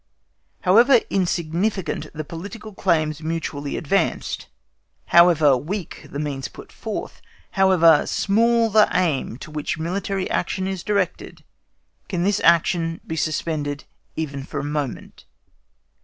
However 0.61 1.01
insignificant 1.11 2.07
the 2.11 2.23
political 2.23 2.73
claims 2.73 3.21
mutually 3.21 3.77
advanced, 3.77 4.47
however 5.13 5.55
weak 5.55 6.07
the 6.09 6.17
means 6.17 6.47
put 6.47 6.71
forth, 6.71 7.21
however 7.51 8.07
small 8.07 8.71
the 8.71 8.87
aim 8.91 9.37
to 9.37 9.51
which 9.51 9.77
military 9.77 10.27
action 10.31 10.65
is 10.67 10.81
directed, 10.81 11.43
can 12.09 12.23
this 12.23 12.39
action 12.39 12.99
be 13.05 13.15
suspended 13.15 13.83
even 14.15 14.43
for 14.43 14.59
a 14.59 14.63
moment? 14.63 15.25